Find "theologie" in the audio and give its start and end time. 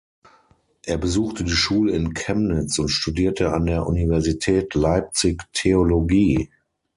5.53-6.49